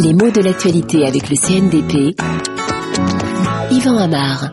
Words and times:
Les 0.00 0.12
mots 0.12 0.30
de 0.30 0.40
l'actualité 0.42 1.06
avec 1.06 1.30
le 1.30 1.36
CNDP. 1.36 2.14
Yvan 3.70 3.96
Amar. 3.96 4.50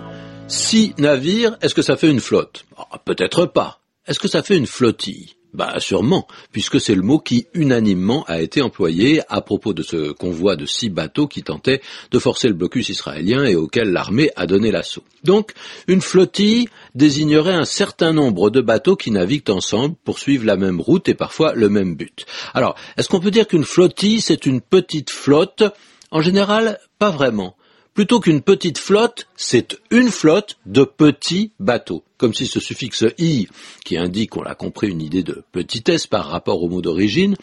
Si 0.48 0.94
navire, 0.98 1.58
est-ce 1.62 1.76
que 1.76 1.82
ça 1.82 1.96
fait 1.98 2.10
une 2.10 2.20
flotte? 2.20 2.66
Ah, 2.78 2.98
Peut-être 3.04 3.46
pas. 3.46 3.80
Est-ce 4.08 4.20
que 4.20 4.28
ça 4.28 4.44
fait 4.44 4.58
une 4.58 4.68
flottille? 4.68 5.36
Bah 5.54 5.80
sûrement, 5.80 6.28
puisque 6.52 6.80
c'est 6.80 6.96
le 6.96 7.02
mot 7.02 7.20
qui 7.20 7.48
unanimement 7.54 8.24
a 8.28 8.42
été 8.42 8.62
employé 8.62 9.22
à 9.30 9.42
propos 9.42 9.74
de 9.74 9.84
ce 9.84 10.12
convoi 10.12 10.56
de 10.56 10.66
six 10.66 10.90
bateaux 10.90 11.28
qui 11.28 11.44
tentait 11.44 11.82
de 12.12 12.20
forcer 12.20 12.48
le 12.48 12.54
blocus 12.54 12.90
israélien 12.90 13.44
et 13.46 13.56
auquel 13.56 13.92
l'armée 13.92 14.32
a 14.36 14.48
donné 14.48 14.72
l'assaut. 14.72 15.04
Donc, 15.24 15.52
une 15.88 16.02
flottille 16.02 16.70
désignerait 16.96 17.54
un 17.54 17.66
certain 17.66 18.14
nombre 18.14 18.50
de 18.50 18.62
bateaux 18.62 18.96
qui 18.96 19.12
naviguent 19.12 19.50
ensemble 19.50 19.96
pour 20.04 20.20
suivre 20.20 20.46
la 20.46 20.56
même 20.56 20.80
route 20.80 21.10
et 21.10 21.16
parfois 21.16 21.54
le 21.54 21.70
même 21.70 21.96
but. 21.96 22.26
Alors, 22.54 22.76
est-ce 22.98 23.10
qu'on 23.10 23.20
peut 23.20 23.32
dire 23.32 23.48
qu'une 23.48 23.66
flottille, 23.66 24.22
c'est 24.22 24.46
une 24.46 24.62
petite 24.62 25.10
flotte? 25.10 25.64
En 26.12 26.22
général, 26.22 26.80
pas 27.00 27.12
vraiment. 27.12 27.56
Plutôt 27.94 28.22
qu'une 28.22 28.42
petite 28.42 28.78
flotte, 28.78 29.28
c'est 29.36 29.78
une 29.90 30.12
flotte 30.12 30.58
de 30.66 30.86
petits 30.86 31.52
bateaux. 31.60 32.04
Comme 32.18 32.34
si 32.34 32.48
ce 32.48 32.62
suffixe 32.62 33.04
i, 33.18 33.48
qui 33.84 33.98
indique, 33.98 34.38
on 34.38 34.44
l'a 34.44 34.56
compris, 34.56 34.88
une 34.88 35.02
idée 35.02 35.24
de 35.24 35.44
petitesse 35.52 36.08
par 36.08 36.28
rapport 36.28 36.64
au 36.64 36.70
mot 36.70 36.82
d'origine, 36.82 37.36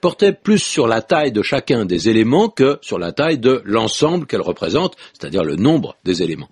portait 0.00 0.32
plus 0.32 0.60
sur 0.60 0.86
la 0.86 1.02
taille 1.02 1.32
de 1.32 1.42
chacun 1.42 1.86
des 1.86 2.08
éléments 2.08 2.48
que 2.48 2.78
sur 2.82 3.00
la 3.00 3.10
taille 3.10 3.38
de 3.38 3.62
l'ensemble 3.64 4.26
qu'elle 4.26 4.42
représente, 4.42 4.96
c'est-à-dire 5.12 5.42
le 5.42 5.56
nombre 5.56 5.96
des 6.04 6.22
éléments. 6.22 6.50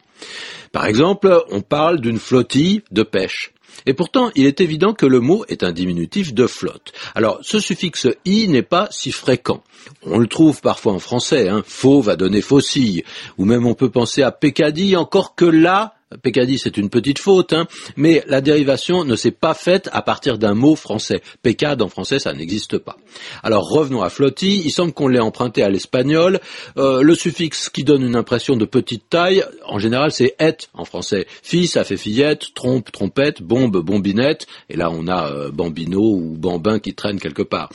Par 0.72 0.86
exemple, 0.86 1.44
on 1.50 1.60
parle 1.60 2.00
d'une 2.00 2.18
flottille 2.18 2.82
de 2.90 3.04
pêche. 3.04 3.53
Et 3.86 3.94
pourtant, 3.94 4.30
il 4.34 4.46
est 4.46 4.60
évident 4.60 4.94
que 4.94 5.06
le 5.06 5.20
mot 5.20 5.44
est 5.48 5.62
un 5.62 5.72
diminutif 5.72 6.32
de 6.32 6.46
flotte. 6.46 6.92
Alors, 7.14 7.38
ce 7.42 7.60
suffixe 7.60 8.08
i 8.24 8.48
n'est 8.48 8.62
pas 8.62 8.88
si 8.90 9.12
fréquent. 9.12 9.62
On 10.02 10.18
le 10.18 10.26
trouve 10.26 10.60
parfois 10.60 10.92
en 10.92 10.98
français, 10.98 11.48
hein. 11.48 11.62
faux 11.66 12.00
va 12.00 12.16
donner 12.16 12.40
faucille, 12.40 13.04
ou 13.36 13.44
même 13.44 13.66
on 13.66 13.74
peut 13.74 13.90
penser 13.90 14.22
à 14.22 14.32
peccadille, 14.32 14.96
encore 14.96 15.34
que 15.34 15.44
là, 15.44 15.94
Peccadille, 16.22 16.58
c'est 16.58 16.76
une 16.76 16.90
petite 16.90 17.18
faute, 17.18 17.52
hein, 17.52 17.66
mais 17.96 18.22
la 18.26 18.40
dérivation 18.40 19.04
ne 19.04 19.16
s'est 19.16 19.30
pas 19.30 19.54
faite 19.54 19.88
à 19.92 20.02
partir 20.02 20.38
d'un 20.38 20.54
mot 20.54 20.74
français. 20.74 21.22
Peccade 21.42 21.82
en 21.82 21.88
français, 21.88 22.18
ça 22.18 22.32
n'existe 22.32 22.78
pas. 22.78 22.96
Alors 23.42 23.68
revenons 23.68 24.02
à 24.02 24.10
flottille. 24.10 24.62
Il 24.64 24.70
semble 24.70 24.92
qu'on 24.92 25.08
l'ait 25.08 25.20
emprunté 25.20 25.62
à 25.62 25.68
l'espagnol. 25.68 26.40
Euh, 26.76 27.02
le 27.02 27.14
suffixe 27.14 27.68
qui 27.68 27.84
donne 27.84 28.02
une 28.02 28.16
impression 28.16 28.56
de 28.56 28.64
petite 28.64 29.08
taille, 29.08 29.44
en 29.66 29.78
général, 29.78 30.12
c'est 30.12 30.34
et 30.40 30.56
en 30.74 30.84
français. 30.84 31.26
Fille, 31.42 31.66
ça 31.66 31.84
fait 31.84 31.96
fillette, 31.96 32.54
trompe, 32.54 32.90
trompette, 32.92 33.42
bombe, 33.42 33.78
bombinette. 33.78 34.46
Et 34.68 34.76
là, 34.76 34.90
on 34.90 35.06
a 35.06 35.30
euh, 35.30 35.50
bambino 35.50 36.00
ou 36.00 36.36
bambin 36.36 36.78
qui 36.78 36.94
traîne 36.94 37.18
quelque 37.18 37.42
part. 37.42 37.70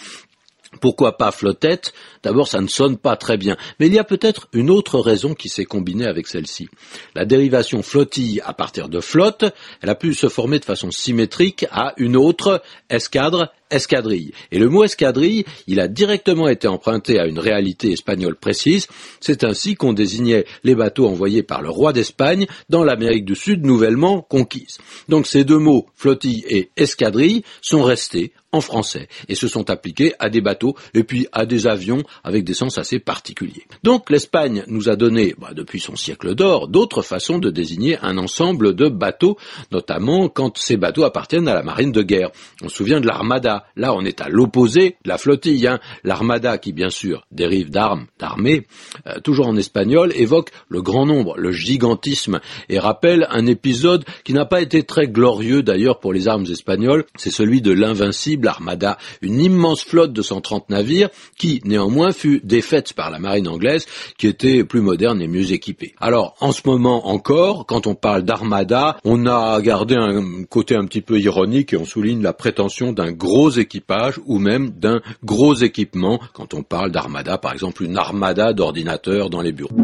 Pourquoi 0.81 1.17
pas 1.17 1.31
flottette 1.31 1.94
D'abord, 2.22 2.48
ça 2.48 2.62
ne 2.62 2.67
sonne 2.67 2.98
pas 2.98 3.16
très 3.16 3.38
bien. 3.38 3.58
Mais 3.80 3.88
il 3.88 3.94
y 3.94 4.00
a 4.00 4.03
peut-être 4.03 4.48
une 4.53 4.70
autre 4.70 5.00
raison 5.00 5.34
qui 5.34 5.50
s'est 5.50 5.66
combinée 5.66 6.06
avec 6.06 6.28
celle-ci. 6.28 6.67
La 7.16 7.25
dérivation 7.25 7.81
flottille 7.81 8.42
à 8.45 8.53
partir 8.53 8.88
de 8.88 9.00
flotte, 9.00 9.45
elle 9.81 9.90
a 9.90 9.95
pu 9.95 10.14
se 10.14 10.30
former 10.30 10.59
de 10.59 10.66
façon 10.66 10.92
symétrique 10.92 11.66
à 11.72 11.94
une 11.97 12.16
autre 12.16 12.62
escadre, 12.90 13.52
escadrille. 13.72 14.31
Et 14.52 14.59
le 14.59 14.70
mot 14.70 14.84
escadrille, 14.84 15.45
il 15.67 15.80
a 15.80 15.88
directement 15.88 16.47
été 16.47 16.67
emprunté 16.67 17.20
à 17.20 17.25
une 17.25 17.40
réalité 17.40 17.92
espagnole 17.92 18.36
précise. 18.36 18.88
C'est 19.20 19.44
ainsi 19.44 19.75
qu'on 19.75 19.94
désignait 19.94 20.45
les 20.64 20.75
bateaux 20.75 21.08
envoyés 21.08 21.44
par 21.44 21.62
le 21.62 21.70
roi 21.70 21.94
d'Espagne 21.94 22.47
dans 22.70 22.84
l'Amérique 22.84 23.25
du 23.25 23.36
Sud 23.36 23.66
nouvellement 23.66 24.22
conquise. 24.22 24.78
Donc 25.08 25.25
ces 25.25 25.44
deux 25.44 25.58
mots, 25.58 25.88
flottille 25.95 26.45
et 26.47 26.70
escadrille, 26.75 27.44
sont 27.62 27.84
restés 27.84 28.34
en 28.52 28.62
français 28.62 29.08
et 29.28 29.36
se 29.36 29.47
sont 29.47 29.70
appliqués 29.70 30.14
à 30.20 30.30
des 30.30 30.42
bateaux 30.42 30.58
et 30.93 31.03
puis 31.03 31.27
à 31.31 31.45
des 31.45 31.67
avions 31.67 32.03
avec 32.23 32.43
des 32.43 32.53
sens 32.53 32.77
assez 32.77 32.99
particuliers. 32.99 33.65
Donc 33.83 34.09
l'Espagne 34.09 34.63
nous 34.67 34.89
a 34.89 34.95
donné, 34.95 35.35
bah, 35.38 35.51
depuis 35.53 35.79
son 35.79 35.95
siècle 35.95 36.35
d'or, 36.35 36.67
d'autres 36.67 37.01
façons 37.01 37.39
de 37.39 37.49
désigner 37.49 37.97
un 38.01 38.17
ensemble 38.17 38.75
de 38.75 38.89
bateaux, 38.89 39.38
notamment 39.72 40.29
quand 40.29 40.57
ces 40.57 40.78
bateaux 40.78 41.03
appartiennent 41.03 41.47
à 41.47 41.53
la 41.53 41.63
marine 41.63 41.91
de 41.91 42.01
guerre. 42.01 42.31
On 42.61 42.69
se 42.69 42.75
souvient 42.75 43.01
de 43.01 43.07
l'armada 43.07 43.39
Là, 43.75 43.94
on 43.94 44.03
est 44.03 44.22
à 44.22 44.29
l'opposé 44.29 44.97
de 45.03 45.09
la 45.09 45.17
flottille. 45.17 45.67
Hein. 45.67 45.79
L'armada, 46.03 46.57
qui 46.57 46.73
bien 46.73 46.89
sûr 46.89 47.25
dérive 47.31 47.69
d'armes, 47.69 48.07
d'armées, 48.19 48.67
euh, 49.07 49.19
toujours 49.22 49.47
en 49.47 49.55
espagnol, 49.55 50.11
évoque 50.16 50.50
le 50.67 50.81
grand 50.81 51.05
nombre, 51.05 51.38
le 51.38 51.51
gigantisme, 51.51 52.39
et 52.67 52.79
rappelle 52.79 53.28
un 53.29 53.45
épisode 53.45 54.05
qui 54.23 54.34
n'a 54.34 54.45
pas 54.45 54.61
été 54.61 54.84
très 54.84 55.07
glorieux 55.07 55.63
d'ailleurs 55.63 56.00
pour 56.00 56.13
les 56.13 56.28
armes 56.28 56.45
espagnoles. 56.50 57.05
C'est 57.16 57.31
celui 57.31 57.61
de 57.61 57.72
l'invincible 57.72 58.47
armada, 58.47 58.97
une 59.22 59.39
immense 59.39 59.84
flotte 59.84 60.13
de 60.13 60.22
130 60.22 60.48
navires 60.69 61.09
qui, 61.37 61.61
néanmoins, 61.65 62.11
fut 62.11 62.41
défaite 62.43 62.93
par 62.93 63.11
la 63.11 63.19
marine 63.19 63.47
anglaise, 63.47 63.85
qui 64.17 64.27
était 64.27 64.63
plus 64.63 64.81
moderne 64.81 65.21
et 65.21 65.27
mieux 65.27 65.51
équipée. 65.51 65.93
Alors, 65.99 66.35
en 66.39 66.51
ce 66.51 66.61
moment 66.65 67.07
encore, 67.07 67.65
quand 67.65 67.87
on 67.87 67.95
parle 67.95 68.23
d'armada, 68.23 68.97
on 69.03 69.25
a 69.25 69.59
gardé 69.61 69.95
un 69.95 70.43
côté 70.43 70.75
un 70.75 70.85
petit 70.85 71.01
peu 71.01 71.19
ironique 71.19 71.73
et 71.73 71.77
on 71.77 71.85
souligne 71.85 72.21
la 72.21 72.33
prétention 72.33 72.93
d'un 72.93 73.11
gros 73.11 73.51
équipage 73.51 74.19
ou 74.25 74.39
même 74.39 74.69
d'un 74.69 75.01
gros 75.23 75.55
équipement 75.55 76.19
quand 76.33 76.53
on 76.53 76.63
parle 76.63 76.91
d'armada, 76.91 77.37
par 77.37 77.53
exemple 77.53 77.83
une 77.83 77.97
armada 77.97 78.53
d'ordinateurs 78.53 79.29
dans 79.29 79.41
les 79.41 79.51
bureaux. 79.51 79.75